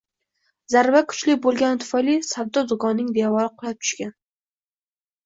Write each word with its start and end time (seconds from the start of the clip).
Zarba 0.75 1.01
kuchli 1.11 1.35
bo‘lgani 1.43 1.79
tufayli 1.83 2.15
savdo 2.29 2.63
do‘konining 2.71 3.13
devori 3.19 3.47
qulab 3.61 3.85
tushgan 3.85 4.15